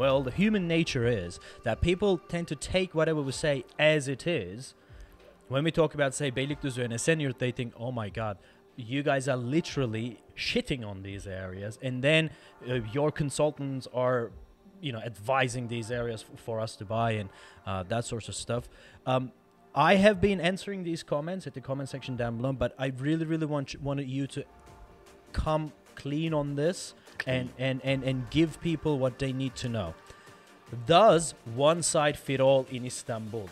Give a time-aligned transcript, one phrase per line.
[0.00, 4.26] Well, the human nature is that people tend to take whatever we say as it
[4.26, 4.74] is.
[5.48, 8.38] When we talk about, say, Beylikdüzü and Esenyurt, they think, oh my God,
[8.76, 11.78] you guys are literally shitting on these areas.
[11.82, 12.30] And then
[12.66, 14.30] uh, your consultants are,
[14.80, 17.28] you know, advising these areas for us to buy and
[17.66, 18.70] uh, that sort of stuff.
[19.04, 19.32] Um,
[19.74, 23.26] I have been answering these comments at the comment section down below, but I really,
[23.26, 24.44] really want wanted you to
[25.34, 26.94] come clean on this
[27.26, 29.94] and, and, and, and give people what they need to know.
[30.86, 33.48] Does one side fit all in Istanbul?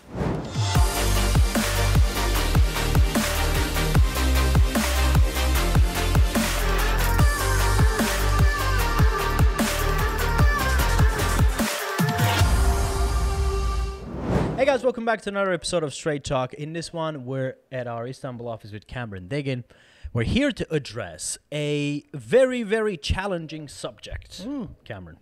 [14.57, 16.53] Hey guys, welcome back to another episode of Straight Talk.
[16.55, 19.65] In this one, we're at our Istanbul office with Cameron Deggin.
[20.13, 24.47] We're here to address a very, very challenging subject.
[24.85, 25.19] Cameron,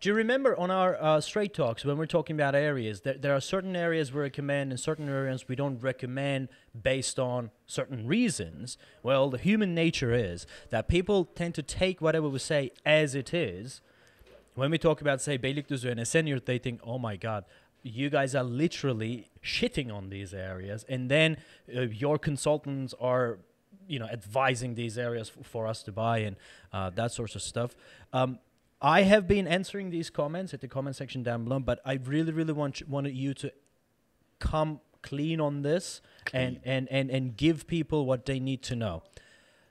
[0.00, 3.34] do you remember on our uh, Straight Talks when we're talking about areas, there, there
[3.34, 6.48] are certain areas we recommend and certain areas we don't recommend
[6.80, 8.78] based on certain reasons?
[9.02, 13.32] Well, the human nature is that people tend to take whatever we say as it
[13.34, 13.80] is
[14.54, 17.44] when we talk about say Beylikdüzü and Esenyurt, they think, oh my God,
[17.82, 21.38] you guys are literally shitting on these areas, and then
[21.74, 23.38] uh, your consultants are,
[23.90, 26.36] you know, advising these areas for us to buy and
[26.72, 27.74] uh, that sort of stuff.
[28.12, 28.38] Um,
[28.80, 32.32] I have been answering these comments at the comment section down below, but I really,
[32.32, 33.52] really want you, wanted you to
[34.38, 36.00] come clean on this
[36.32, 39.02] and, and, and, and give people what they need to know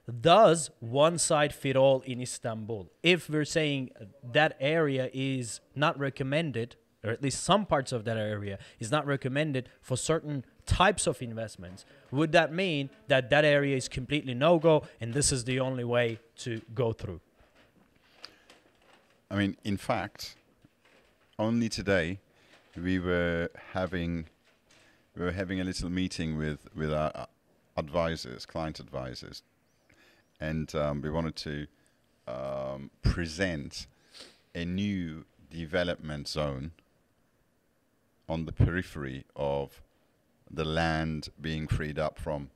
[0.09, 2.89] does one side fit all in Istanbul?
[3.03, 3.91] If we're saying
[4.23, 9.05] that area is not recommended, or at least some parts of that area is not
[9.05, 14.59] recommended for certain types of investments, would that mean that that area is completely no
[14.59, 17.19] go and this is the only way to go through?
[19.31, 20.35] I mean, in fact,
[21.37, 22.19] only today
[22.75, 24.25] we were having
[25.15, 27.25] we were having a little meeting with with our uh,
[27.75, 29.41] advisors, client advisors,
[30.39, 31.67] and um, we wanted to
[32.27, 33.87] um, present
[34.53, 36.71] a new development zone
[38.27, 39.81] on the periphery of
[40.51, 42.49] the land being freed up from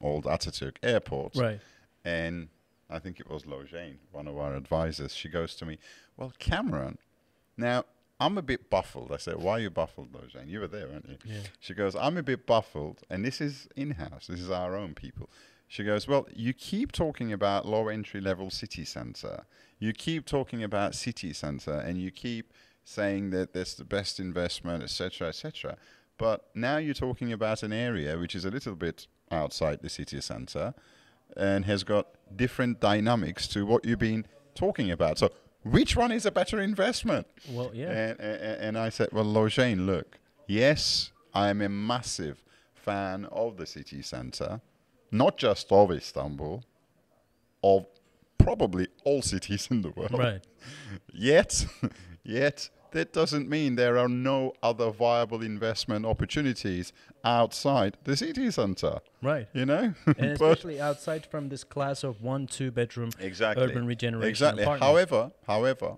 [0.00, 1.36] old Ataturk airport.
[1.36, 1.60] Right.
[2.04, 2.48] And
[2.90, 5.14] I think it was Lojane, one of our advisors.
[5.14, 5.78] She goes to me,
[6.16, 6.98] Well, Cameron,
[7.56, 7.84] now
[8.20, 9.12] I'm a bit baffled.
[9.12, 10.48] I said, Why are you baffled, Lojane?
[10.48, 11.16] You were there, weren't you?
[11.24, 11.40] Yeah.
[11.60, 14.94] She goes, I'm a bit baffled, and this is in house, this is our own
[14.94, 15.30] people.
[15.68, 19.44] She goes, Well, you keep talking about low entry level city centre.
[19.78, 22.52] You keep talking about city centre, and you keep
[22.84, 25.76] saying that that's the best investment, etc., etc.
[26.22, 30.20] But now you're talking about an area which is a little bit outside the city
[30.20, 30.72] centre
[31.36, 32.06] and has got
[32.36, 35.18] different dynamics to what you've been talking about.
[35.18, 35.32] So,
[35.64, 37.26] which one is a better investment?
[37.50, 37.90] Well, yeah.
[37.90, 43.56] And, and, and I said, well, Lojane, look, yes, I am a massive fan of
[43.56, 44.60] the city centre,
[45.10, 46.62] not just of Istanbul,
[47.64, 47.86] of
[48.38, 50.16] probably all cities in the world.
[50.16, 50.40] Right.
[51.12, 51.66] Yet,
[52.22, 56.92] yet, that doesn't mean there are no other viable investment opportunities
[57.24, 59.00] outside the city centre.
[59.22, 59.48] Right.
[59.52, 64.28] You know, And especially outside from this class of one, two bedroom exactly urban regeneration
[64.28, 65.96] exactly however however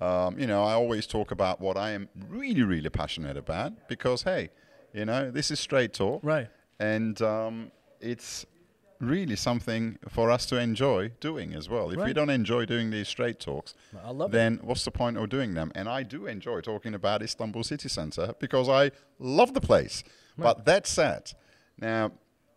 [0.00, 4.22] um, you know i always talk about what i am really really passionate about because
[4.22, 4.50] hey
[4.92, 6.48] you know this is straight talk Right.
[6.80, 7.70] and um,
[8.00, 8.46] it's
[9.00, 13.08] really something for us to enjoy doing as well if we don't enjoy doing these
[13.08, 13.74] straight talks
[14.10, 14.32] love it.
[14.32, 17.88] then what's the point of doing them and i do enjoy talking about istanbul city
[17.88, 20.02] center because i love the place
[20.38, 21.32] but that said
[21.78, 22.12] now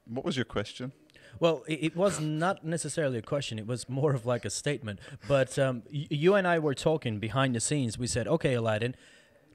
[0.06, 0.92] what was your question
[1.40, 3.60] Well, it, it was not necessarily a question.
[3.60, 5.00] It was more of like a statement.
[5.28, 8.00] But um, y- you and I were talking behind the scenes.
[8.00, 8.96] We said, okay, Aladdin,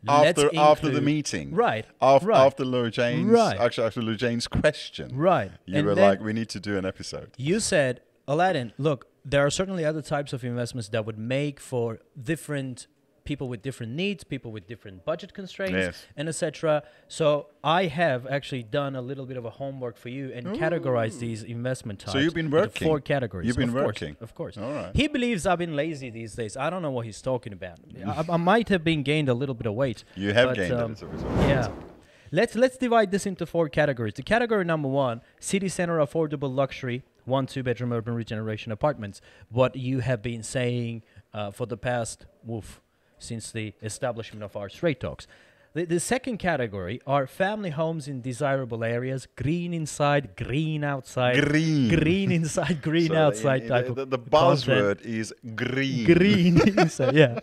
[0.09, 2.47] after after the meeting, Right, After right.
[2.47, 3.59] after Lou Jane's Right.
[3.59, 5.51] actually after Lou Jane's question, Right.
[5.67, 7.31] You And were like, we need to do an episode.
[7.37, 12.01] You said, Aladdin, look, there are certainly other types of investments that would make for
[12.21, 12.87] different
[13.25, 16.07] people with different needs, people with different budget constraints, Yes.
[16.17, 16.83] and etc.
[17.09, 21.19] So I have actually done a little bit of a homework for you and categorized
[21.19, 22.13] these investment types.
[22.13, 22.87] So you've been working.
[22.87, 23.47] four categories.
[23.47, 24.17] You've been of course, working.
[24.21, 24.59] of course.
[24.59, 24.95] All right.
[24.95, 26.57] He believes I've been lazy these days.
[26.57, 27.79] I don't know what he's talking about.
[28.07, 30.05] I, I might have been gained a little bit of weight.
[30.17, 31.25] You have but, gained um, a little bit.
[31.25, 31.49] of.
[31.49, 31.69] Yeah.
[32.35, 34.15] Let's let's divide this into four categories.
[34.15, 39.21] The category number one, city center affordable luxury, one two bedroom urban regeneration apartments.
[39.51, 41.03] What you have been saying
[41.35, 42.81] uh, for the past woof
[43.23, 45.27] since the establishment of our straight talks.
[45.75, 51.89] The, the second category are family homes in desirable areas, green inside, green outside, Green.
[51.89, 56.05] green inside, green So outside in- in type the, the, the buzzword is green.
[56.05, 57.39] Green inside, yeah.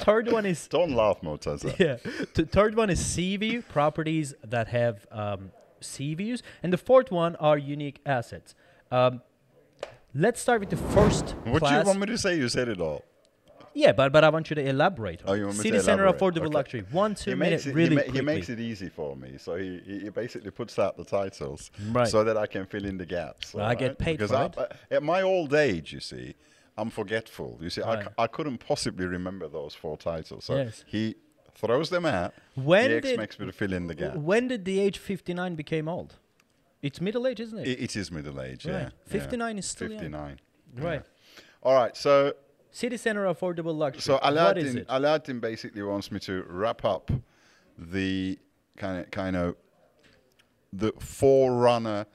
[0.00, 1.78] Third one is Don't laugh, Mortaza.
[1.78, 1.98] yeah.
[2.34, 7.12] The third one is sea view properties that have um, sea views, and the fourth
[7.12, 8.56] one are unique assets.
[8.90, 9.22] Um,
[10.12, 11.84] let's start with the first What do class.
[11.84, 12.36] you want me to say?
[12.36, 13.04] You said it all.
[13.82, 15.20] Yeah, but but I want you to elaborate.
[15.22, 16.58] on Oh, you want me City center affordable Okay.
[16.60, 16.84] luxury.
[16.90, 18.18] One two he minutes, it, really he, ma- quickly.
[18.20, 19.30] he makes it easy for me.
[19.38, 22.08] So he, he basically puts out the titles Right.
[22.08, 23.54] so that I can fill in the gaps.
[23.54, 24.64] Well, I get paid because for I.
[24.64, 26.34] I- at my old age, you see,
[26.76, 27.58] I'm forgetful.
[27.60, 28.04] You see, I, Right.
[28.06, 30.44] c- I couldn't possibly remember those four titles.
[30.46, 30.84] So Yes.
[30.86, 31.14] he
[31.54, 32.34] throws them out.
[32.54, 34.14] When he did- expects me to fill in the gap.
[34.16, 36.14] When did the age fifty nine became old?
[36.82, 37.66] It's middle age, isn't it?
[37.66, 38.64] It, it is middle age.
[38.64, 38.82] Right.
[38.82, 38.88] Yeah.
[39.06, 39.98] 59 is still young.
[39.98, 40.38] 59.
[40.76, 41.02] right.
[41.64, 41.96] All right.
[41.96, 42.34] So
[42.70, 44.02] City center affordable luxury.
[44.02, 44.86] So Aladdin, it?
[44.88, 47.10] Aladdin basically wants me to wrap up
[47.76, 48.38] the
[48.76, 49.56] kind of kind of
[50.72, 52.06] the forerunner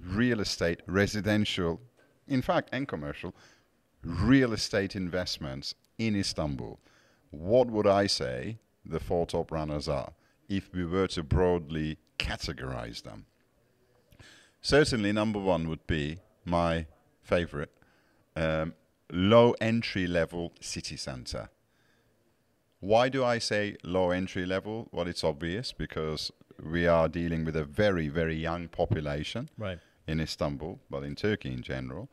[0.00, 1.80] real estate, residential,
[2.26, 3.34] in fact, and commercial
[4.02, 6.78] real estate investments in Istanbul.
[7.30, 10.12] What would I say the four top runners are
[10.48, 13.26] if we were to broadly categorize them?
[14.60, 16.86] Certainly, number one would be my
[17.22, 17.72] favorite
[18.36, 18.74] um,
[19.10, 21.48] low entry level city center.
[22.80, 24.88] Why do I say low entry level?
[24.92, 26.30] Well, it's obvious because
[26.62, 29.78] we are dealing with a very, very young population right.
[30.06, 32.08] in Istanbul, but in Turkey in general.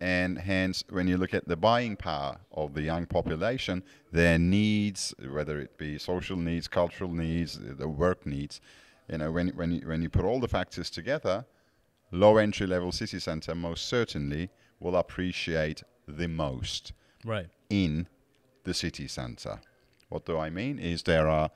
[0.00, 5.12] And hence, when you look at the buying power of the young population, their needs,
[5.28, 8.60] whether it be social needs, cultural needs, the work needs,
[9.10, 11.44] you know, when, when, you, when you put all the factors together,
[12.12, 16.92] low entry level city center most certainly will appreciate the most
[17.24, 17.48] Right.
[17.70, 18.08] in
[18.64, 19.60] the city center.
[20.08, 20.78] What do I mean?
[20.78, 21.50] Is there are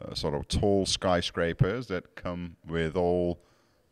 [0.00, 3.40] uh, sort of tall skyscrapers that come with all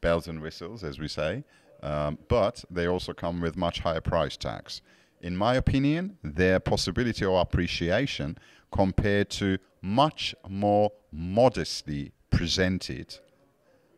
[0.01, 1.43] bells and whistles, as we say,
[1.83, 4.83] um, but they also come with much higher price tags.
[5.21, 8.39] In my opinion, their possibility of appreciation
[8.71, 13.19] compared to much more modestly presented,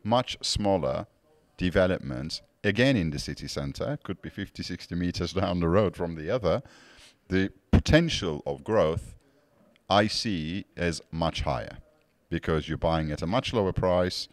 [0.05, 1.07] much smaller
[1.57, 6.15] developments, again in the city center, could be 50, 60 meters down the road from
[6.15, 6.63] the other,
[7.29, 9.15] the potential of growth
[9.91, 11.79] I see is much higher
[12.31, 14.29] because you're buying at a much lower price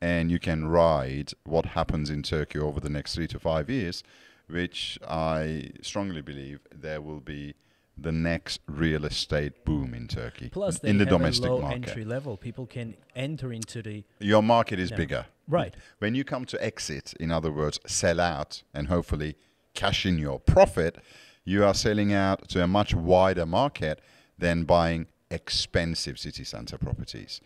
[0.00, 4.02] and you can ride what happens in Turkey over the next three to five years,
[4.48, 7.54] which I strongly believe there will be
[7.98, 11.60] the next real estate boom in Turkey Plus, they in the have domestic a low
[11.62, 11.88] market.
[11.88, 12.36] entry level.
[12.36, 14.96] People can enter into the Your market is Yeah.
[14.96, 15.26] bigger.
[15.46, 15.74] right.
[15.98, 19.36] When you come to exit, in other words, sell out and hopefully
[19.74, 20.96] cash in your profit,
[21.44, 24.00] you are selling out to a much wider market
[24.38, 27.40] than buying expensive city center properties.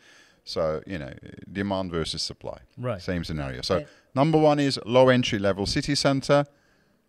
[0.45, 1.13] So, you know,
[1.51, 2.59] demand versus supply.
[2.79, 3.03] Right.
[3.03, 3.63] Same scenario.
[3.63, 3.85] So,
[4.15, 6.47] number one is low entry level city center.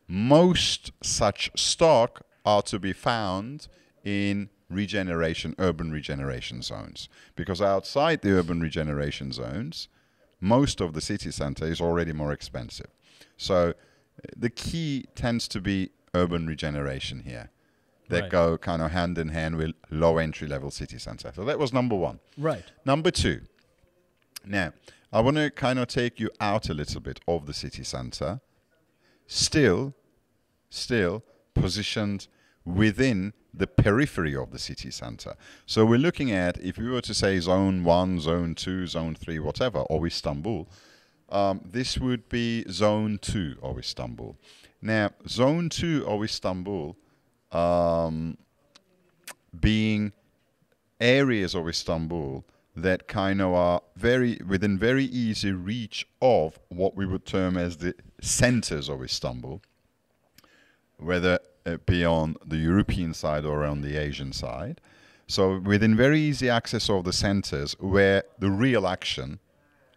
[0.08, 2.22] Most such stock
[2.52, 3.68] are to be found
[4.06, 7.10] in regeneration, urban regeneration zones.
[7.36, 9.90] Because outside the urban regeneration zones,
[10.40, 12.92] most of the city center is already more expensive.
[13.36, 13.74] So uh,
[14.46, 17.50] the key tends to be urban regeneration here.
[18.10, 18.32] That Right.
[18.32, 21.30] go kind of hand in hand with low entry level city center.
[21.36, 22.20] So that was number one.
[22.38, 22.64] Right.
[22.86, 23.42] Number two.
[24.46, 24.72] Now,
[25.12, 28.40] I want to kind of take you out a little bit of the city center,
[29.28, 29.94] still,
[30.70, 31.24] still
[31.54, 32.28] positioned
[32.68, 35.36] within the periphery of the city center.
[35.66, 39.40] So we're looking at, if we were to say zone one, zone two, zone three,
[39.40, 40.68] whatever, or Istanbul,
[41.30, 44.38] um, this would be zone two of Istanbul.
[44.82, 46.96] Now, zone two of Istanbul
[47.52, 48.38] um,
[49.60, 50.12] being
[51.00, 52.46] areas of Istanbul
[52.76, 57.78] that kind of are very within very easy reach of what we would term as
[57.78, 59.62] the centers of Istanbul,
[60.98, 61.40] whether
[61.86, 64.80] be on the European side or on the Asian side.
[65.28, 69.40] So within very easy access of the centers where the real action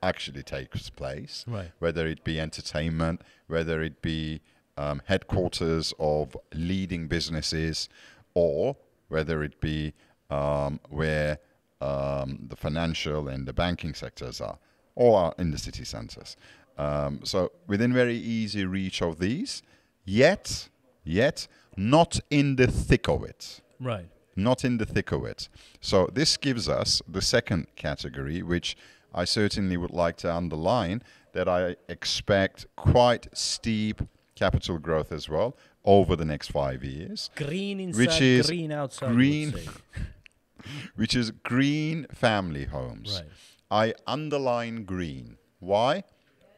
[0.02, 1.70] actually takes place, Right.
[1.78, 4.40] whether it be entertainment, whether it be
[4.76, 7.88] um, headquarters of leading businesses,
[8.34, 8.76] or
[9.08, 9.92] whether it be
[10.30, 11.38] um, where
[11.80, 14.58] um, the financial and the banking sectors are,
[14.94, 16.36] all are in the city centers.
[16.78, 19.62] Um, so within very easy reach of these,
[20.04, 20.68] yet,
[21.04, 21.46] yet
[21.76, 24.08] not in the thick of it Right.
[24.36, 25.48] not in the thick of it.
[25.80, 28.76] So this gives us the second category, which
[29.14, 34.02] I certainly would like to underline that I expect quite steep
[34.34, 39.12] capital growth as well over the next five years, Green inside, Which is green outside.
[39.12, 39.54] Green
[40.96, 43.22] which is green family homes.
[43.22, 43.30] Right.
[43.70, 45.36] I underline green.
[45.58, 46.04] Why?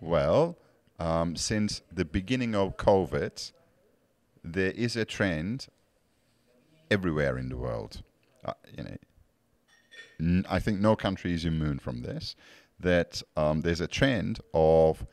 [0.01, 0.59] Well,
[0.99, 3.53] um, since the beginning of COVID,
[4.45, 5.69] there is a trend
[6.91, 8.03] everywhere in the world
[8.45, 8.97] uh, you know,
[10.21, 12.35] n- I think no country is immune from this.
[12.81, 15.07] That um, there's a trend of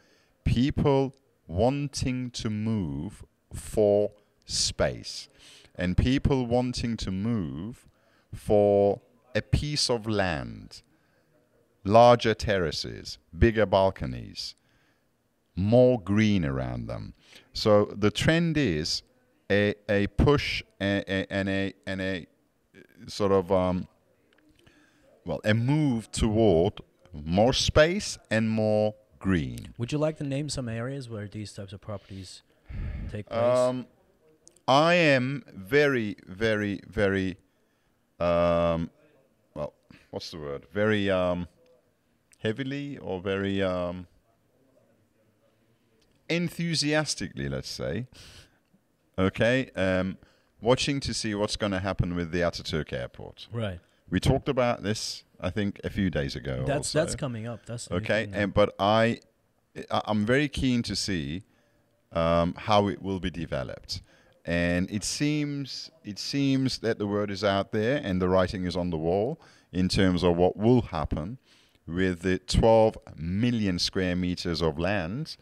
[0.43, 1.13] people
[1.47, 4.11] wanting to move for
[4.45, 5.29] space,
[5.75, 7.87] and people wanting to move
[8.33, 9.01] for
[9.35, 10.81] a piece of land,
[11.83, 14.55] larger terraces, bigger balconies,
[15.55, 17.13] more green around them.
[17.53, 19.03] So the trend is
[19.51, 22.27] a, a push and a, and a and a
[23.07, 23.87] sort of um,
[25.25, 26.73] well a move toward
[27.13, 29.73] more space and more green.
[29.77, 32.41] Would you like to name some areas where these types of properties
[33.11, 33.57] take place?
[33.57, 33.85] Um,
[34.67, 37.37] I am very, very, very,
[38.19, 38.91] um,
[39.55, 39.73] well,
[40.11, 40.67] what's the word?
[40.71, 41.47] Very um,
[42.37, 44.05] heavily or very um,
[46.29, 48.05] enthusiastically, let's say.
[49.19, 50.17] Okay, um,
[50.61, 53.47] watching to see what's going to happen with the Ataturk airport.
[53.51, 53.79] right.
[54.09, 56.63] We talked about this, I think, a few days ago.
[56.65, 56.99] That's also.
[56.99, 57.65] that's coming up.
[57.67, 59.19] That's Okay, and but I,
[59.91, 61.43] I- I'm very keen to see
[62.11, 64.01] um, how it will be developed,
[64.45, 68.75] and it seems it seems that the word is out there and the writing is
[68.75, 69.39] on the wall
[69.71, 71.37] in terms of what will happen
[71.85, 75.37] with the 12 million square meters of land.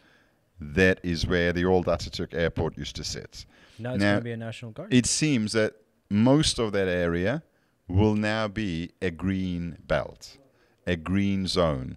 [0.60, 3.46] That is where the old Ataturk airport used to sit.
[3.78, 4.92] Now it's now- going to be a national guard.
[4.92, 5.74] It seems that
[6.10, 7.42] most of that area
[7.86, 10.36] will now be a green belt,
[10.86, 11.96] a green zone,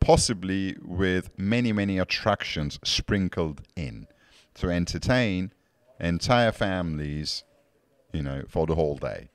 [0.00, 4.06] possibly with many, many attractions sprinkled in
[4.54, 5.52] to entertain
[6.00, 7.44] entire families,
[8.12, 9.28] you know, for the whole day.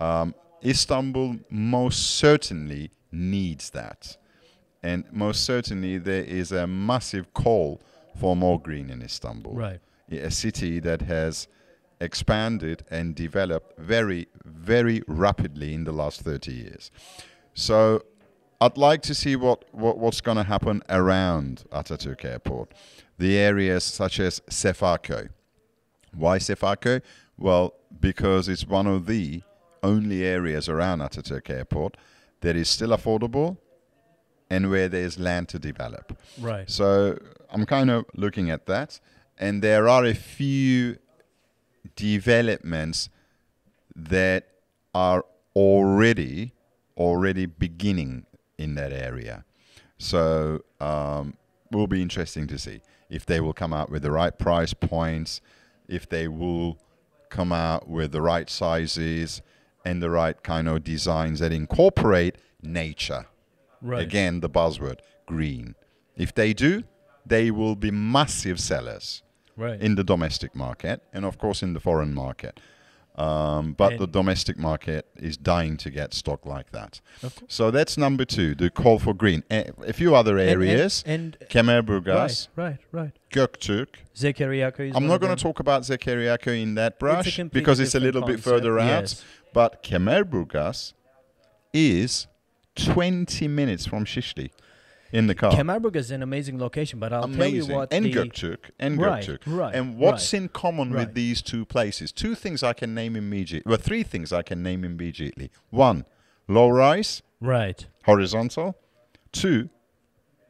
[0.00, 0.34] Um,
[0.64, 4.16] Istanbul most certainly needs that.
[4.82, 7.80] And most certainly there is a massive call
[8.18, 9.80] for more green in Istanbul right.
[10.10, 11.48] A city that has
[12.00, 16.90] expanded and developed very, very rapidly in the last 30 years.
[17.54, 18.02] So
[18.60, 22.72] I'd like to see what, what what's going to happen around Ataturk Airport.
[23.18, 25.30] The areas such as Sefaköy.
[26.14, 27.02] Why Sefaköy?
[27.38, 29.42] Well, because it's one of the
[29.82, 31.96] only areas around Ataturk Airport
[32.40, 33.58] that is still affordable
[34.50, 36.16] and where there's land to develop.
[36.40, 36.68] Right.
[36.70, 37.18] So
[37.50, 39.00] I'm kind of looking at that,
[39.38, 40.98] and there are a few
[41.94, 43.08] developments
[43.94, 44.46] that
[44.94, 45.24] are
[45.54, 46.52] already
[46.96, 48.24] already beginning
[48.58, 49.44] in that area.
[49.98, 51.34] So um,
[51.70, 55.40] will be interesting to see if they will come out with the right price points,
[55.88, 56.78] if they will
[57.28, 59.42] come out with the right sizes
[59.84, 63.26] and the right kind of designs that incorporate nature
[63.82, 64.02] Right.
[64.02, 65.74] again the buzzword green
[66.16, 66.82] if they do
[67.26, 69.22] they will be massive sellers
[69.56, 69.80] Right.
[69.80, 72.60] in the domestic market and of course in the foreign market.
[73.18, 77.00] Um, but And- the domestic market is dying to get stock like that.
[77.48, 79.42] So that's number two the call for green.
[79.50, 81.02] A, a few other And- and- areas.
[81.06, 83.12] And, kemerburgaz right, right, right.
[83.30, 87.80] göktürk Zekeriyaköy is i'm not going to talk about zekeriyaköy in that brush completely because
[87.80, 89.02] it's a little bit further out.
[89.02, 89.24] Yes.
[89.54, 90.92] but Kemerburgaz
[91.72, 92.26] is
[92.74, 94.50] 20 minutes from şişli
[95.12, 98.70] in the car Kemerburgaz is an amazing location, but I'll tell you what and Göktürk
[98.78, 99.40] and Right, Göktürk.
[99.46, 101.06] right, and what's right, in common right.
[101.06, 102.12] with these two places?
[102.12, 103.68] Two things I can name immediately.
[103.68, 105.50] Well, three things I can name immediately.
[105.70, 106.04] One,
[106.48, 108.76] low rise, right, horizontal.
[109.32, 109.68] Two,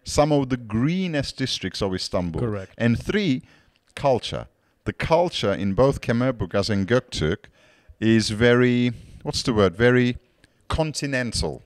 [0.05, 2.41] some of the greenest districts of Istanbul.
[2.41, 2.73] Correct.
[2.79, 3.43] And three,
[3.95, 4.47] culture.
[4.85, 7.47] The culture in both Kemerburgaz and Göktürk
[7.99, 8.93] is very,
[9.25, 9.77] what's the word?
[9.77, 10.19] Very
[10.69, 11.65] continental.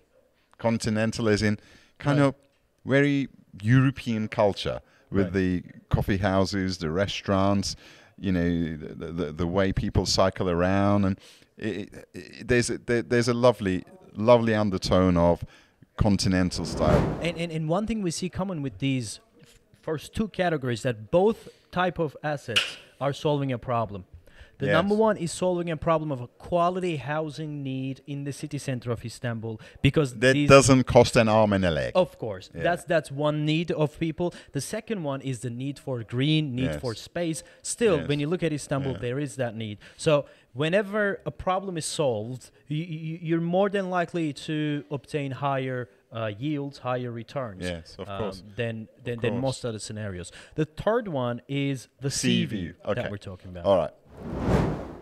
[0.56, 1.58] Continental as in
[1.98, 2.34] kind of
[2.84, 3.28] very
[3.62, 5.32] European culture with Right.
[5.32, 7.74] the coffee houses, the restaurants,
[8.18, 11.04] you know, the, the, the way people cycle around.
[11.04, 11.18] And
[11.58, 13.84] it, it, there's, a, there, there's a lovely,
[14.14, 15.44] lovely undertone of
[15.96, 17.18] continental style.
[17.20, 19.20] and, and and one thing we see common with these
[19.82, 24.04] first two categories that both type of assets are solving a problem.
[24.60, 24.72] The Yes.
[24.74, 28.90] number one is solving a problem of a quality housing need in the city center
[28.92, 31.92] of Istanbul because That doesn't cost an arm and a leg.
[31.94, 32.62] Of course, Yeah.
[32.62, 34.28] that's that's one need of people.
[34.52, 36.80] The second one is the need for green, need Yes.
[36.80, 37.42] for space.
[37.62, 38.08] Still, Yes.
[38.08, 39.06] when you look at Istanbul, Yeah.
[39.06, 39.78] there is that need.
[39.96, 40.12] So
[40.52, 46.26] whenever a problem is solved, you, you, you're more than likely to obtain higher uh,
[46.46, 47.62] yields, higher returns.
[47.62, 48.42] Yes, of um, course.
[48.56, 49.42] Than than, than course.
[49.42, 50.32] most other scenarios.
[50.56, 52.74] The third one is the view, view.
[52.84, 53.02] Okay.
[53.02, 53.64] that we're talking about.
[53.64, 53.92] All right.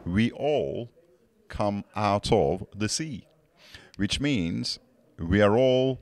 [0.05, 0.91] We all
[1.49, 3.27] come out of the sea,
[3.97, 4.79] which means
[5.19, 6.01] we are all,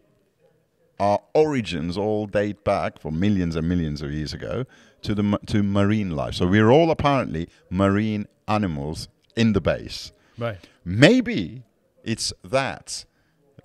[1.00, 4.64] our origins all date back for millions and millions of years ago
[5.02, 6.34] to the to marine life.
[6.34, 10.12] So we're all apparently marine animals in the base.
[10.38, 10.58] Right.
[10.84, 11.64] Maybe
[12.04, 13.04] it's that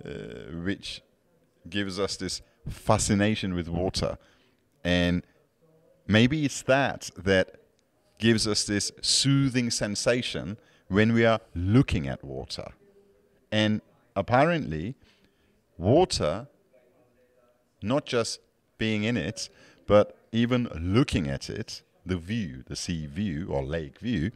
[0.06, 0.10] uh,
[0.64, 1.02] which
[1.70, 4.18] gives us this fascination with water,
[4.84, 5.24] and
[6.08, 7.61] maybe it's that that
[8.22, 10.56] gives us this soothing sensation
[10.88, 12.72] when we are looking at water.
[13.52, 13.82] And
[14.16, 14.96] apparently,
[15.78, 16.48] water,
[17.82, 18.40] not just
[18.78, 19.50] being in it,
[19.88, 24.32] but even looking at it, the view, the sea view or lake view,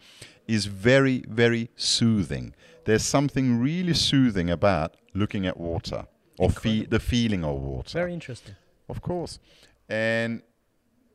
[0.48, 2.54] is very, very soothing.
[2.86, 7.98] There's something really soothing about looking at water or fe- the feeling of water.
[7.98, 8.56] Very interesting.
[8.90, 9.40] Of course.
[9.88, 10.42] And,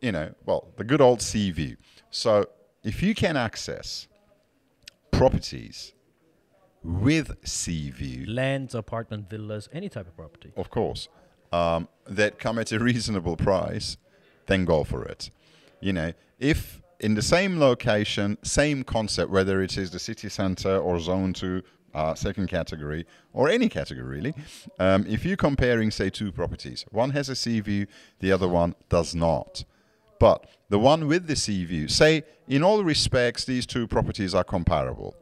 [0.01, 1.77] you know, well, the good old sea view.
[2.11, 2.47] So
[2.83, 4.09] if you can access
[5.11, 5.93] properties
[6.83, 10.53] with sea view, Lands, apartment, villas, any type of property.
[10.57, 11.09] of course,
[11.53, 13.97] um, that come at a reasonable price,
[14.47, 15.31] then go for it.
[15.81, 20.79] You know, if in the same location, same concept, whether it is the city center
[20.79, 21.63] or zone two,
[21.95, 24.35] uh, second category, or any category really,
[24.79, 27.87] um, if you're comparing, say, two properties, one has a sea view,
[28.21, 29.65] the other one does not.
[30.21, 34.45] But the one with the sea view, say, in all respects, these two properties are
[34.45, 35.17] comparable,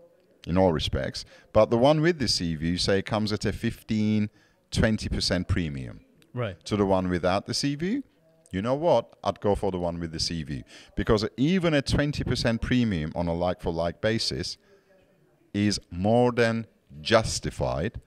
[0.46, 1.24] in all respects.
[1.54, 4.28] But the one with the sea view, say, comes at a 15,
[4.70, 6.00] 20% premium
[6.34, 6.62] Right.
[6.64, 8.02] to the one without the sea view.
[8.50, 9.14] You know what?
[9.22, 10.62] I'd go for the one with the sea view
[10.96, 14.56] because even a 20% premium on a like for like basis
[15.54, 16.66] is more than
[17.00, 18.00] justified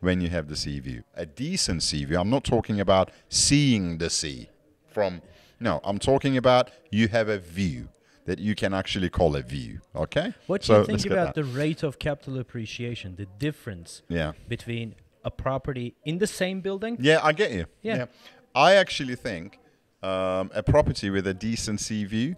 [0.00, 1.02] when you have the sea view.
[1.14, 4.48] A decent sea view, I'm not talking about seeing the sea
[4.92, 5.22] from,
[5.60, 7.88] no, I'm talking about you have a view
[8.26, 9.80] that you can actually call a view.
[9.94, 10.34] Okay?
[10.46, 14.32] What do So you think about the rate of capital appreciation, the difference Yeah.
[14.48, 14.94] between
[15.24, 16.96] a property in the same building?
[17.00, 17.66] Yeah, I get you.
[17.82, 18.06] Yeah.
[18.54, 19.58] I actually think
[20.02, 22.36] um, a property with a decent sea view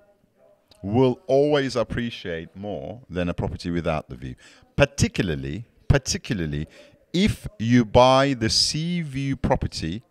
[0.82, 4.34] will always appreciate more than a property without the view.
[4.76, 6.68] Particularly, particularly
[7.12, 10.02] if you buy the sea view property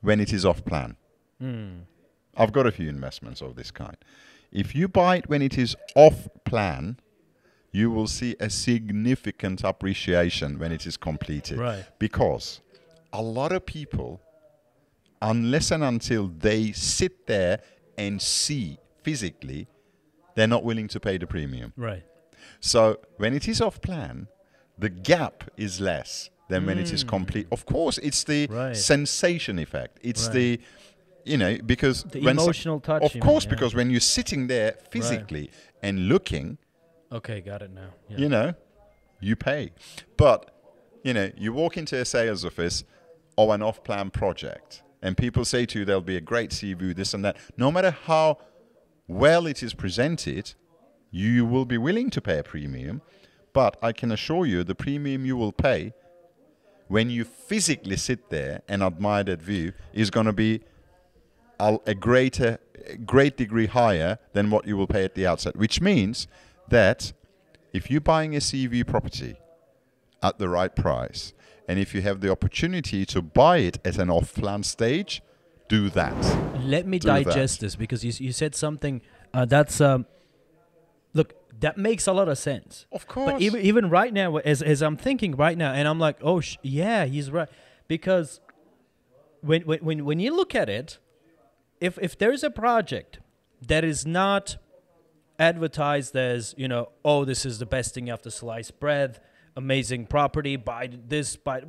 [0.00, 0.96] when it is off plan.
[2.36, 3.96] I've got a few investments of this kind.
[4.52, 6.98] If you buy it when it is off plan,
[7.72, 11.58] you will see a significant appreciation when it is completed.
[11.58, 11.84] Right.
[11.98, 12.60] Because
[13.12, 14.20] a lot of people,
[15.20, 17.60] unless and until they sit there
[17.98, 19.68] and see physically,
[20.34, 21.72] they're not willing to pay the premium.
[21.76, 22.04] Right.
[22.60, 24.28] So when it is off plan,
[24.78, 27.08] the gap is less than when it is mm.
[27.08, 27.46] complete.
[27.50, 28.46] Of course, it's the.
[28.46, 28.76] Right.
[28.76, 29.98] sensation effect.
[30.02, 30.34] It's Right.
[30.34, 30.60] the
[31.26, 33.56] you know because The emotional touch, Of course, mean, yeah.
[33.56, 35.50] because when you're sitting there physically
[35.82, 36.58] and looking,
[37.12, 37.90] Okay, got it now.
[38.08, 38.18] Yeah.
[38.18, 38.54] you know,
[39.20, 39.72] you pay.
[40.16, 40.50] But,
[41.04, 42.84] you know, you walk into a sales office
[43.36, 46.74] or an off plan project, and people say to you there'll be a great sea
[46.74, 47.36] view, this and that.
[47.56, 48.38] No matter how
[49.06, 50.54] well it is presented,
[51.10, 53.02] you will be willing to pay a premium.
[53.52, 55.92] But I can assure you, the premium you will pay
[56.88, 60.60] when you physically sit there and admire that view is going to be
[61.58, 62.58] a, a greater,
[63.04, 65.56] great degree higher than what you will pay at the outset.
[65.56, 66.26] Which means
[66.68, 67.12] that
[67.72, 69.36] if you're buying a sea view property
[70.22, 71.32] at the right price,
[71.68, 75.22] and if you have the opportunity to buy it at an off-plan stage,
[75.68, 76.14] do that.
[76.62, 77.24] Let me do that.
[77.24, 79.02] digest this because you, you said something
[79.34, 80.06] uh, that's um,
[81.12, 82.86] look that makes a lot of sense.
[82.92, 83.32] Of course.
[83.32, 86.40] But even even right now, as as I'm thinking right now, and I'm like, oh
[86.40, 87.48] sh- yeah, he's right,
[87.88, 88.40] because
[89.40, 90.98] when when when when you look at it,
[91.80, 93.18] if if there's a project
[93.66, 94.56] that is not
[95.38, 99.20] advertised as you know, oh, this is the best thing after sliced bread,
[99.56, 101.62] amazing property, buy this, buy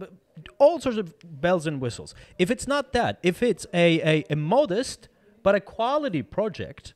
[0.57, 2.15] all sorts of bells and whistles.
[2.37, 5.09] If it's not that, if it's a a, a modest
[5.43, 6.93] but a quality project,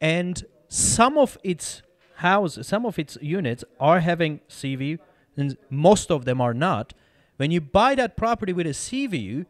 [0.00, 1.82] and some of its
[2.16, 4.40] houses, some of its units are having
[4.74, 4.98] view,
[5.36, 6.94] and most of them are not.
[7.36, 8.74] When you buy that property with a
[9.06, 9.46] view,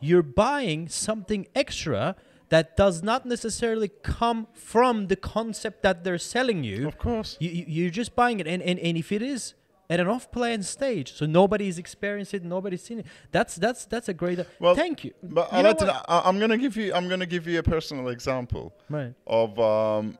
[0.00, 2.16] you're buying something extra
[2.48, 6.88] that does not necessarily come from the concept that they're selling you.
[6.88, 7.36] Of course.
[7.40, 8.46] You, you, you're just buying it.
[8.46, 9.54] And, and, and if it is
[9.90, 14.14] at an off-plan stage, so nobody's experienced it, nobody's seen it, that's that's that's a
[14.14, 14.38] great.
[14.60, 15.12] Well, thank you.
[15.22, 16.92] But You I like to know, I'm going to give you.
[16.94, 19.14] I'm going to give you a personal example Right.
[19.26, 20.18] of um,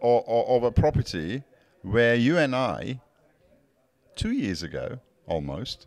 [0.00, 1.42] or, or, of a property
[1.82, 3.00] where you and I,
[4.14, 5.86] two years ago almost,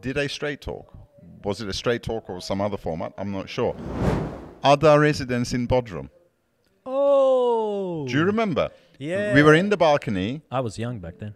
[0.00, 0.96] did a straight talk.
[1.44, 3.12] Was it a straight talk or some other format?
[3.18, 3.76] I'm not sure.
[4.62, 6.08] Other residents in Bodrum.
[6.86, 8.06] Oh.
[8.06, 8.70] Do you remember?
[8.98, 9.34] Yeah.
[9.34, 10.42] We were in the balcony.
[10.50, 11.34] I was young back then.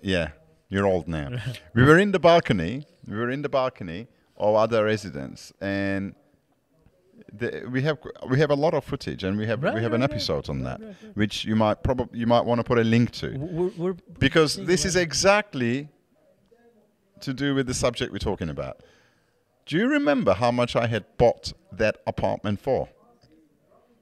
[0.00, 0.30] Yeah,
[0.68, 1.30] you're old now.
[1.74, 2.86] we were in the balcony.
[3.06, 6.14] We were in the balcony of other residents, and
[7.32, 9.92] the, we have we have a lot of footage, and we have Right, we have
[9.92, 10.16] an right, right.
[10.16, 10.80] episode on that,
[11.14, 14.54] which you might probably you might want to put a link to We're, we're because
[14.54, 15.88] seeing this is exactly
[17.20, 18.80] to do with the subject we're talking about.
[19.68, 22.88] Do you remember how much I had bought that apartment for?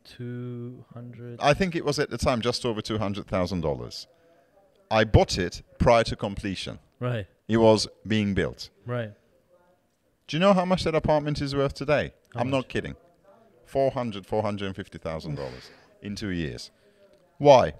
[0.05, 1.41] Two hundred.
[1.41, 4.07] I think it was at the time just over two hundred thousand dollars.
[4.93, 6.79] I bought it prior to completion.
[7.01, 7.27] Right.
[7.49, 8.71] It was being built.
[8.87, 9.11] Right.
[10.29, 12.13] Do you know how much that apartment is worth today?
[12.33, 12.59] How I'm much?
[12.59, 12.95] not kidding.
[13.65, 16.71] Four hundred, four hundred and fifty thousand dollars in two years.
[17.39, 17.75] Why?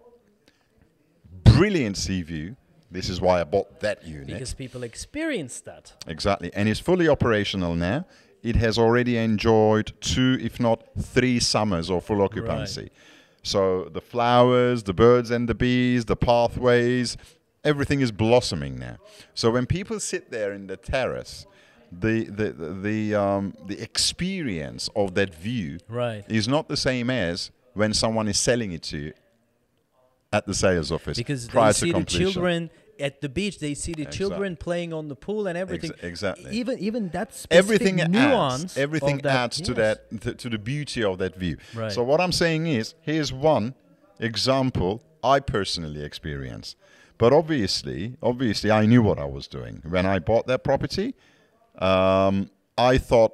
[1.45, 2.57] Brilliant sea view.
[2.97, 4.29] This is why I bought that unit.
[4.29, 5.93] Because people experience that.
[6.07, 6.51] Exactly.
[6.55, 8.07] And it's fully operational now.
[8.43, 12.91] It has already enjoyed two, if not three summers of full occupancy.
[13.43, 17.19] So the flowers, the birds and the bees, the pathways,
[17.65, 18.97] everything is blossoming now.
[19.35, 21.47] So when people sit there in the terrace,
[21.93, 26.25] the the the the, um, the experience of that view Right.
[26.29, 29.13] is not the same as when someone is selling it to you
[30.33, 33.59] at the sales office Because prior they to see the children at the beach.
[33.59, 34.19] They see the Exactly.
[34.19, 35.93] children playing on the pool and everything.
[36.03, 36.51] exactly.
[36.53, 38.63] Even even that specific everything nuance.
[38.65, 39.77] adds everything that, adds to yes.
[39.77, 41.93] that th- to the beauty of that view Right.
[41.93, 43.75] so what i'm saying is here's one
[44.21, 46.77] example i personally experienced
[47.19, 51.15] but obviously obviously i knew what i was doing when i bought that property
[51.79, 53.33] um, i thought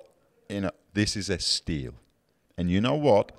[0.48, 1.94] you know this is a steal
[2.58, 3.32] and you know what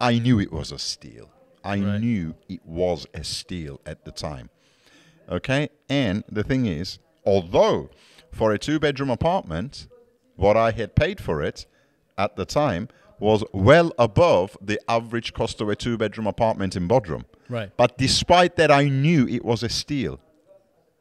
[0.00, 1.30] i knew it was a steal
[1.64, 2.00] i Right.
[2.00, 4.50] knew it was a steal at the time
[5.30, 7.90] Okay, and the thing is, although
[8.32, 9.86] for a two bedroom apartment,
[10.36, 11.66] what I had paid for it
[12.16, 12.88] at the time
[13.18, 17.24] was well above the average cost of a two bedroom apartment in Bodrum.
[17.48, 17.70] Right.
[17.76, 20.20] But despite that, I knew it was a steal.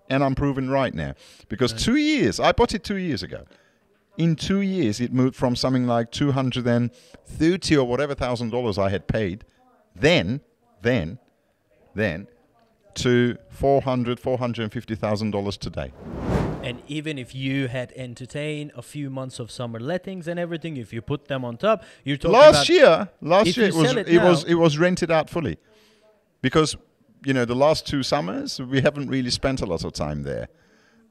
[0.09, 1.13] And I'm proven right now.
[1.49, 3.43] Because two years, I bought it two years ago.
[4.17, 9.07] In two years, it moved from something like 230 or whatever thousand dollars I had
[9.07, 9.43] paid,
[9.95, 10.41] then,
[10.81, 11.19] then,
[11.93, 12.27] then,
[12.97, 15.91] to 400, 450,000 dollars today.
[16.63, 20.91] And even if you had entertained a few months of summer lettings and everything, if
[20.91, 22.53] you put them on top, you're talking about.
[22.53, 25.57] last year last year it was it it, was it was rented out fully
[26.41, 26.75] because
[27.25, 30.47] you know the last two summers we haven't really spent a lot of time there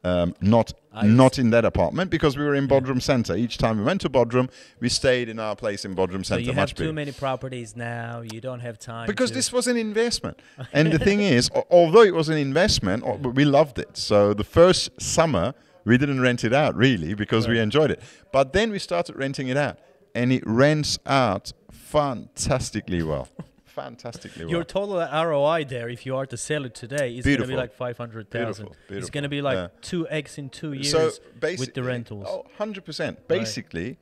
[0.05, 3.37] um, not I not in that apartment because we were in Bodrum Center.
[3.37, 6.41] Each time we went to Bodrum, we stayed in our place in Bodrum so Center.
[6.41, 6.93] you have much too bigger.
[6.93, 8.23] many properties now.
[8.23, 10.41] You don't have time because to- this was an investment.
[10.73, 13.05] And the thing is, although it was an investment,
[13.35, 13.97] we loved it.
[13.97, 15.55] So the first summer,
[15.85, 18.01] we didn't rent it out really because we enjoyed it.
[18.33, 19.79] But then we started renting it out,
[20.15, 23.29] and it rents out fantastically well.
[23.77, 24.51] Fantastically well.
[24.55, 27.55] Your total ROI there, if you are to sell it today, is going to be
[27.55, 28.67] like five hundred thousand.
[28.67, 29.69] Beautiful, It's going to be like Yeah.
[29.83, 31.11] two x in two years so
[31.43, 32.27] with the rentals.
[32.29, 33.29] Oh, 100%.
[33.29, 33.99] Basically,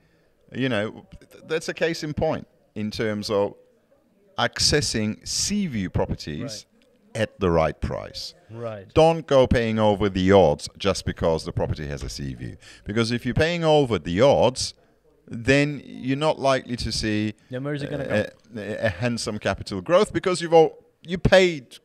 [0.53, 3.55] you know, th- that's a case in point in terms of
[4.39, 6.67] accessing sea view properties
[7.15, 8.35] at the right price.
[8.51, 8.87] Right.
[8.95, 12.57] Don't go paying over the odds just because the property has a sea view.
[12.85, 14.75] Because if you're paying over the odds,
[15.27, 18.61] then you're not likely to see Then where's it going to go?
[18.61, 21.79] a, a handsome capital growth because you've all, you paid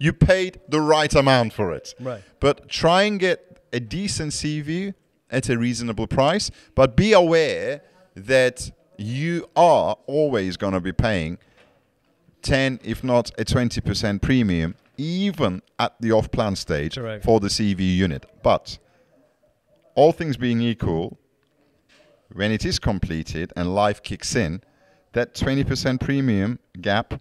[0.00, 1.94] you paid the right amount for it.
[2.00, 2.22] Right.
[2.40, 4.94] But try and get a decent sea view
[5.30, 7.82] at a reasonable price, but be aware
[8.14, 11.38] that you are always going to be paying
[12.42, 17.24] 10 if not a 20% premium even at the off plan stage Correct.
[17.24, 18.26] for the sea view unit.
[18.42, 18.78] But
[19.94, 21.18] all things being equal,
[22.34, 24.60] when it is completed and life kicks in,
[25.12, 27.20] that 20% premium gap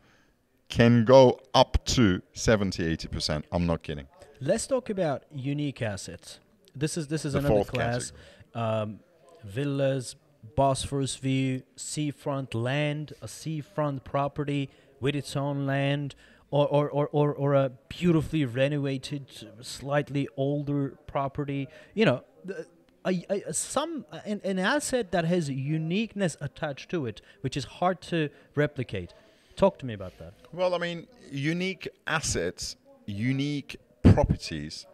[0.68, 3.44] can go up to 70 80%.
[3.52, 4.08] I'm not kidding.
[4.42, 6.40] Let's talk about unique assets.
[6.76, 8.12] This is this is The another class.
[8.56, 9.00] Um,
[9.44, 10.16] villas,
[10.56, 16.16] Bosphorus view, seafront land, a seafront property with its own land,
[16.50, 19.28] or or, or, or, or a beautifully renovated,
[19.62, 21.68] slightly older property.
[21.94, 22.66] You know, the,
[23.06, 28.02] a, a, some an, an asset that has uniqueness attached to it, which is hard
[28.02, 29.14] to replicate.
[29.56, 30.34] Talk to me about that.
[30.52, 34.86] Well, I mean, unique assets, unique properties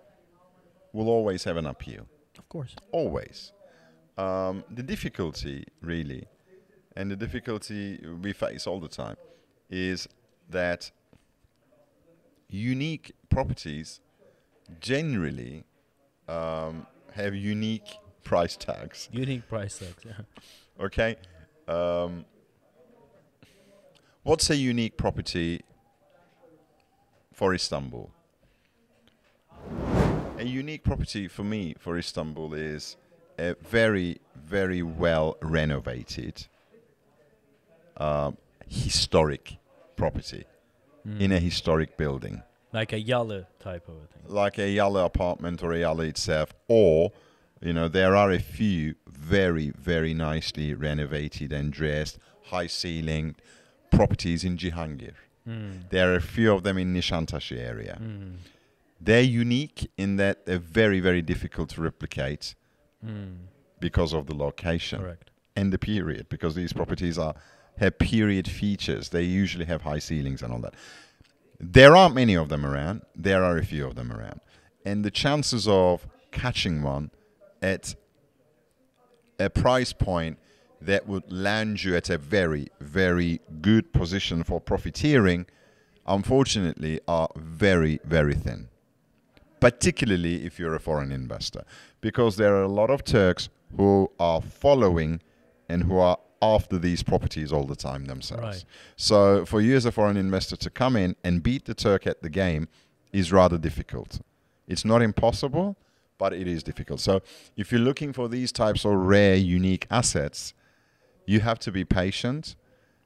[0.94, 2.08] will always have an appeal.
[2.38, 2.76] Of course.
[2.92, 3.54] Always.
[4.18, 6.28] Um, the difficulty, really,
[6.96, 9.16] and the difficulty we face all the time,
[9.70, 10.08] is
[10.50, 10.92] that
[12.50, 14.02] unique properties
[14.82, 15.64] generally
[16.28, 19.10] um, have unique price tags.
[19.12, 20.04] Unique price tags.
[20.06, 20.84] Yeah.
[20.86, 21.16] Okay.
[21.68, 22.26] Um,
[24.24, 25.62] what's a unique property
[27.34, 28.12] for Istanbul?
[30.38, 32.98] A unique property for me for Istanbul is
[33.38, 36.48] a very, very well renovated,
[37.98, 39.58] um, historic
[39.96, 40.46] property
[41.20, 42.44] in a historic building.
[42.74, 44.36] Like a Yalı type of a thing.
[44.36, 47.12] like a Yalı apartment or a Yalı itself, or
[47.62, 52.20] you know there are a few very very nicely renovated and dressed,
[52.52, 53.36] high ceiling
[53.92, 55.14] properties in Cihangir.
[55.48, 55.90] Mm.
[55.90, 57.98] There are a few of them in Nişantaşı area.
[58.00, 58.36] Mm.
[59.02, 62.56] They're unique in that they're very very difficult to replicate
[63.06, 63.38] Mm.
[63.80, 65.32] because of the location Correct.
[65.56, 67.34] and the period because these properties are
[67.78, 70.74] have period features they usually have high ceilings and all that
[71.60, 73.02] there aren't many of them around.
[73.16, 74.40] There are a few of them around.
[74.86, 77.12] And the chances of catching one
[77.62, 77.96] at
[79.40, 80.38] a price point
[80.82, 85.46] that would land you at a very very good position for profiteering
[86.08, 88.70] unfortunately are very very thin.
[89.60, 91.64] Particularly if you're a foreign investor,
[92.00, 95.22] because there are a lot of Turks who are following
[95.68, 98.44] and who are after these properties all the time themselves.
[98.44, 98.66] Right.
[98.96, 102.22] So for you as a foreign investor to come in and beat the Turk at
[102.22, 102.68] the game
[103.12, 104.20] is rather difficult.
[104.68, 105.76] It's not impossible,
[106.18, 107.00] but it is difficult.
[107.00, 107.22] So
[107.58, 110.54] if you're looking for these types of rare, unique assets,
[111.26, 112.56] you have to be patient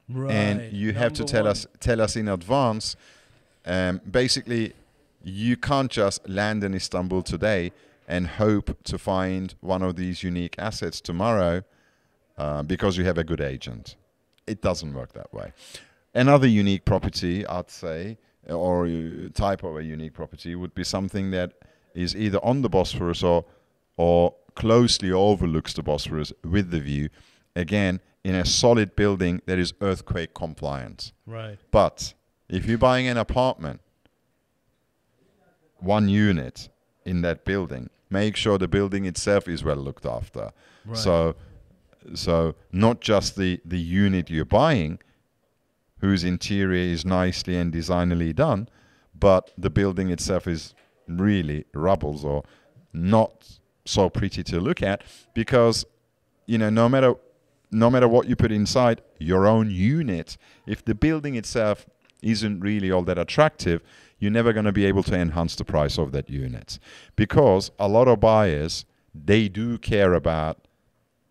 [0.08, 0.30] Right.
[0.30, 1.50] and you have to tell one.
[1.52, 2.94] us tell us in advance.
[3.64, 4.74] Um, basically,
[5.22, 7.72] you can't just land in Istanbul today
[8.06, 11.62] and hope to find one of these unique assets tomorrow
[12.36, 13.96] uh, because you have a good agent.
[14.46, 15.52] It doesn't work that way.
[16.14, 18.18] Another unique property, I'd say,
[18.48, 18.86] or
[19.34, 21.52] type of a unique property, would be something that
[21.94, 23.44] is either on the Bosphorus or
[23.96, 27.08] or closely overlooks the Bosphorus with the view.
[27.56, 31.12] Again, in a solid building that is earthquake compliant.
[31.26, 31.58] Right.
[31.70, 32.14] But
[32.48, 33.80] if you're buying an apartment,
[35.78, 36.68] one unit
[37.04, 40.50] in that building, make sure the building itself is well looked after.
[40.84, 40.96] Right.
[40.96, 41.36] So,
[42.12, 44.98] so not just the the unit you're buying,
[45.98, 48.68] whose interior is nicely and designally done,
[49.14, 50.74] but the building itself is
[51.08, 52.42] really rubbles or
[52.92, 55.02] not so pretty to look at
[55.34, 55.84] because
[56.46, 57.14] you know no matter
[57.70, 60.36] no matter what you put inside your own unit
[60.66, 61.86] if the building itself
[62.22, 63.82] isn't really all that attractive
[64.18, 66.78] you're never going to be able to enhance the price of that unit
[67.16, 70.63] because a lot of buyers they do care about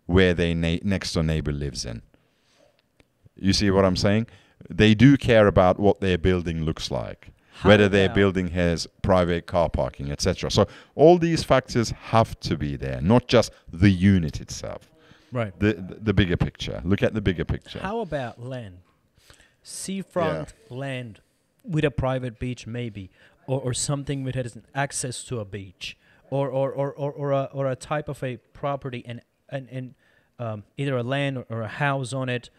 [0.06, 2.02] where their na- next door neighbor lives in.
[3.36, 4.28] You see what i'm saying?
[4.70, 8.88] They do care about what their building looks like How whether their about- building has
[9.02, 13.90] private car parking etc so all these factors have to be there not just the
[13.90, 14.90] unit itself.
[15.32, 15.58] Right.
[15.60, 15.74] the
[16.08, 16.80] the, bigger picture.
[16.86, 17.80] Look at the bigger picture.
[17.80, 18.78] How about land?
[19.64, 21.22] Seafront land
[21.64, 23.10] with a private beach, maybe,
[23.48, 25.98] or, or something that has access to a beach,
[26.30, 29.22] or or, or, or, or, a, or a type of a property and
[29.54, 29.96] and, and
[30.40, 32.50] um, either a land or, a house on it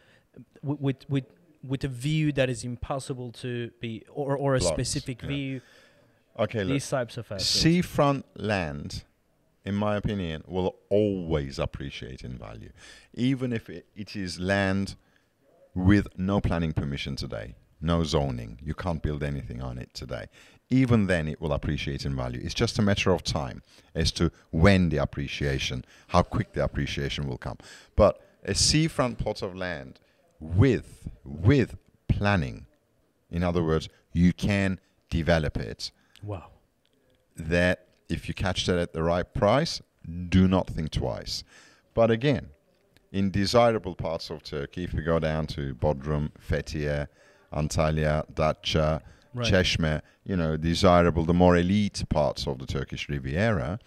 [0.62, 1.24] with with with,
[1.62, 5.28] with a view that is impossible to be or, or a specific yeah.
[5.28, 5.60] view.
[6.38, 7.46] okay look, These types of assets.
[7.46, 9.04] seafront land
[9.64, 12.70] in my opinion will always appreciate in value
[13.14, 14.94] even if it, it is land
[15.74, 17.54] with no planning permission today
[17.84, 18.58] no zoning.
[18.62, 20.26] You can't build anything on it today.
[20.70, 22.40] Even then it will appreciate in value.
[22.42, 23.62] It's just a matter of time
[23.94, 27.58] as to when the appreciation how quick the appreciation will come.
[27.96, 30.00] But a seafront plot of land
[30.40, 31.76] with with
[32.08, 32.66] planning
[33.30, 35.90] in other words you can develop it.
[36.22, 36.46] Wow.
[37.36, 39.82] that if you catch that at the right price,
[40.28, 41.42] do not think twice.
[41.94, 42.48] But again,
[43.12, 47.08] in desirable parts of Turkey, if you go down to Bodrum, Fethiye,
[47.54, 49.00] Antalya, Datça,
[49.34, 49.46] Right.
[49.46, 53.78] Çeşme, you know, desirable, the more elite parts of the Turkish Riviera,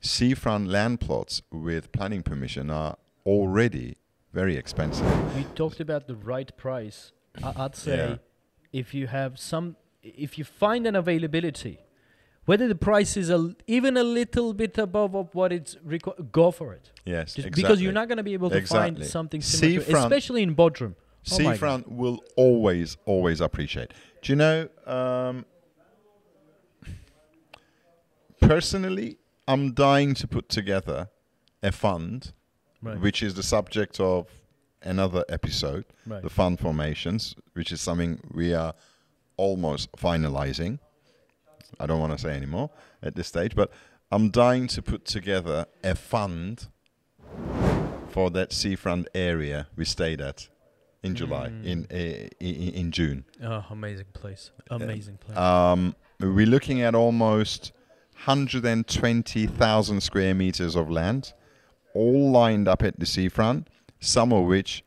[0.00, 2.94] seafront land plots with planning permission are
[3.26, 3.94] already
[4.34, 5.06] very expensive.
[5.36, 7.12] We talked about the right price.
[7.42, 8.16] I- I'd say Yeah.
[8.72, 11.78] if you have some, if you find an availability,
[12.46, 16.30] whether the price is a, l- even a little bit above of what it's requ-
[16.30, 16.92] go for it.
[17.04, 17.62] Yes, exactly.
[17.62, 18.94] Because you're not going to be able to Exactly.
[19.02, 20.94] find something similar, to, especially in Bodrum.
[21.30, 21.36] Oh.
[21.36, 23.92] Seafront will always, always appreciate.
[24.22, 24.68] Do you know?
[24.86, 25.44] Um,
[28.40, 31.08] personally, I'm dying to put together
[31.62, 32.32] a fund,
[32.82, 33.00] Right.
[33.00, 34.28] which is the subject of
[34.82, 36.22] another episode, Right.
[36.22, 38.74] the fund formations, which is something we are
[39.36, 40.78] almost finalizing.
[41.80, 42.70] I don't want to say anymore
[43.02, 43.72] at this stage, but
[44.12, 46.68] I'm dying to put together a fund
[48.10, 50.48] for that seafront area we stayed at
[51.04, 51.64] in July, Mm.
[51.64, 53.24] in, uh, in in June.
[53.42, 54.50] Oh, amazing place.
[54.70, 55.36] Amazing place.
[55.36, 57.72] Um, we're looking at almost
[58.26, 61.32] 120,000 square meters of land,
[61.94, 63.68] all lined up at the seafront,
[64.00, 64.82] some of which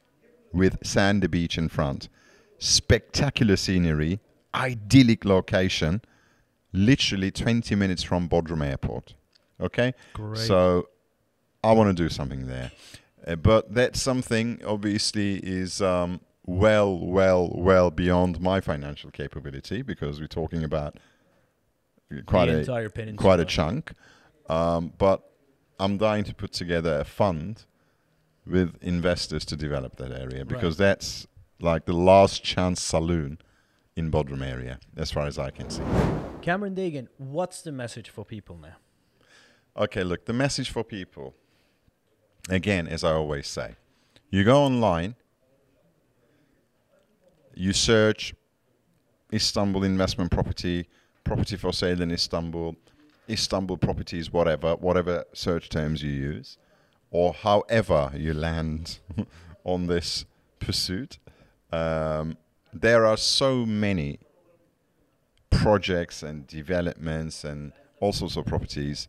[0.51, 2.10] with sandy beach in front.
[2.58, 4.19] Spectacular scenery,
[4.56, 6.01] idyllic location,
[6.73, 9.13] literally 20 minutes from Bodrum Airport.
[9.62, 9.93] Okay?
[10.13, 10.39] Great.
[10.39, 10.89] So
[11.63, 12.71] I want to do something there.
[13.28, 20.20] Uh, but that something obviously is um, well, well, well beyond my financial capability because
[20.20, 20.98] we're talking about
[22.26, 23.18] quite the a peninsula.
[23.18, 23.92] quite a chunk.
[24.50, 25.30] Um, but
[25.80, 27.66] I'm dying to put together a fund
[28.46, 31.28] with investors to develop that area because that's
[31.60, 33.40] like the last chance saloon
[33.98, 35.84] in Bodrum area, as far as I can see.
[36.42, 38.76] Cameron Deggin, what's the message for people now?
[39.76, 41.36] Okay, look, the message for people,
[42.49, 43.75] again, as I always say,
[44.29, 45.15] you go online,
[47.53, 48.33] you search
[49.33, 50.88] Istanbul investment property,
[51.23, 52.75] property for sale in Istanbul,
[53.29, 56.57] Istanbul properties, whatever, whatever search terms you use,
[57.12, 58.99] or however you land
[59.63, 60.25] on this
[60.60, 61.17] pursuit.
[61.71, 62.38] Um,
[62.73, 64.19] there are so many
[65.49, 69.07] projects and developments and all sorts of properties,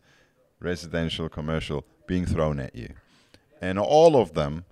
[0.59, 2.89] residential, commercial, being thrown at you.
[3.61, 4.65] And all of them,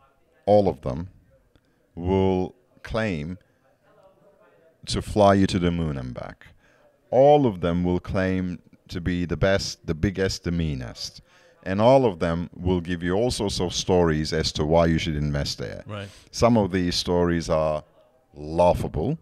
[0.45, 1.10] all of them
[1.95, 3.38] will claim
[4.86, 6.47] to fly you to the moon and back.
[7.12, 11.21] All of them will claim to be the best, the biggest, the meanest.
[11.63, 14.97] And all of them will give you all sorts of stories as to why you
[14.97, 15.84] should invest there.
[15.86, 16.08] Right.
[16.32, 17.84] Some of these stories are
[18.34, 19.17] laughable,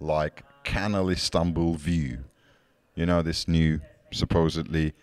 [0.00, 2.24] like Canal Istanbul View.
[2.94, 3.80] You know this new
[4.12, 4.94] supposedly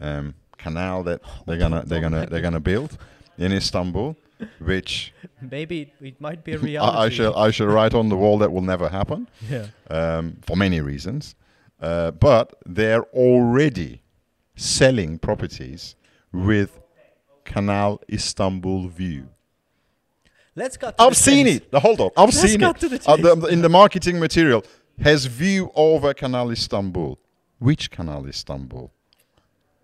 [0.00, 2.96] um, canal that they're gonna they're gonna they're gonna build
[3.38, 4.16] in Istanbul,
[4.60, 6.96] which Maybe it, might be a reality.
[6.98, 9.66] I, I shall I shall write on the wall that will never happen Yeah.
[9.90, 11.34] um, for many reasons.
[11.80, 14.00] Uh, but they're already
[14.54, 15.94] selling properties
[16.32, 16.80] with
[17.44, 19.28] Canal Istanbul View.
[20.54, 20.94] Let's cut.
[20.98, 21.60] I've the seen chase.
[21.70, 21.74] it.
[21.78, 22.10] Hold on.
[22.16, 22.78] I've Let's seen it.
[22.80, 24.64] the Uh, the- in the marketing material,
[25.02, 27.18] has view over Canal Istanbul.
[27.58, 28.90] Which Canal Istanbul?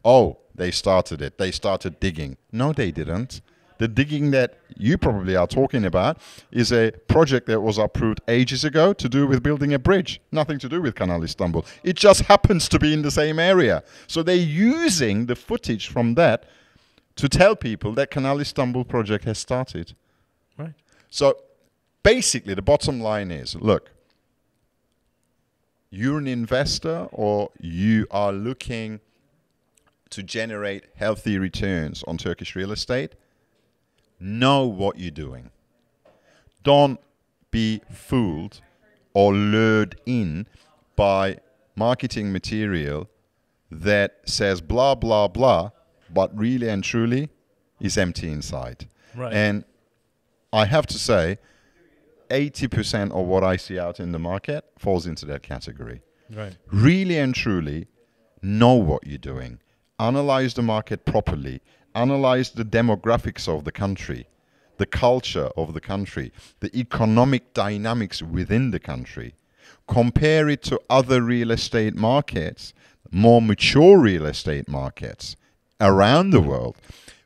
[0.05, 1.39] Oh, they started it.
[1.39, 2.37] They started digging.
[2.51, 3.41] No, they didn't.
[3.79, 6.19] The digging that you probably are talking about
[6.53, 10.21] is a project that was approved ages ago to do with building a bridge.
[10.31, 11.65] Nothing to do with Canal Istanbul.
[11.83, 13.83] It just happens to be in the same area.
[14.07, 16.45] So they're using the footage from that
[17.17, 19.95] to tell people that Canal Istanbul project has started.
[20.57, 20.75] Right.
[21.11, 21.39] So
[22.03, 23.91] basically, the bottom line is look,
[25.91, 29.01] you're an investor or you are looking
[30.13, 33.15] to generate healthy returns on Turkish real estate,
[34.21, 35.51] know what you're doing.
[36.63, 37.01] Don't
[37.51, 38.61] be fooled
[39.15, 40.47] or lured in
[40.97, 41.39] by
[41.75, 43.09] marketing material
[43.71, 45.71] that says blah, blah, blah,
[46.13, 47.31] but really and truly
[47.81, 48.87] is empty inside.
[49.17, 49.33] Right.
[49.33, 49.65] And
[50.53, 51.39] I have to say,
[52.29, 56.01] 80% of what I see out in the market falls into that category.
[56.31, 56.57] Right.
[56.71, 57.89] Really and truly
[58.41, 59.61] know what you're doing.
[60.03, 61.61] Analyze the market properly.
[61.95, 64.27] Analyze the demographics of the country,
[64.79, 69.37] the culture of the country, the economic dynamics within the country.
[69.87, 72.75] Compare it to other real estate markets,
[73.13, 75.37] more mature real estate markets
[75.81, 76.77] around the world,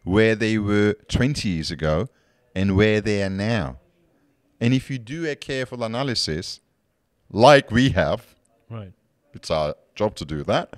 [0.04, 2.08] where they were 20 years ago
[2.54, 3.78] and where they are now.
[4.60, 6.60] And if you do a careful analysis,
[7.30, 8.34] like we have,
[8.68, 8.92] Right.
[9.32, 10.74] it's our job to do that.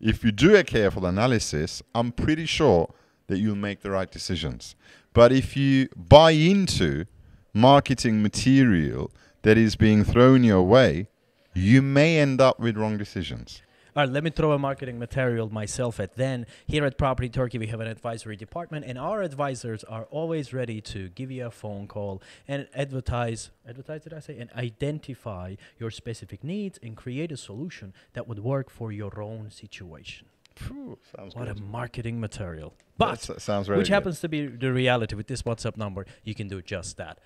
[0.00, 2.94] If you do a careful analysis, I'm pretty sure
[3.26, 4.76] that you'll make the right decisions.
[5.12, 7.06] But if you buy into
[7.52, 9.10] marketing material
[9.42, 11.08] that is being thrown your way,
[11.52, 13.62] you may end up with wrong decisions.
[13.98, 16.46] All right, let me throw a marketing material myself at then.
[16.68, 20.80] Here at Property Turkey, we have an advisory department, and our advisors are always ready
[20.82, 23.50] to give you a phone call and advertise.
[23.68, 24.38] Advertise, did I say?
[24.38, 29.50] And identify your specific needs and create a solution that would work for your own
[29.50, 30.28] situation.
[30.54, 30.96] Phew,
[31.34, 32.74] What a marketing material.
[32.98, 33.94] But very which good.
[33.94, 37.18] happens to be the reality with this WhatsApp number, you can do just that.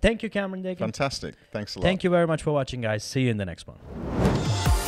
[0.00, 0.78] Thank you, Cameron Deggin.
[0.78, 1.34] Fantastic.
[1.52, 1.84] Thanks a lot.
[1.84, 3.04] Thank you very much for watching, guys.
[3.04, 4.83] See you in the next one.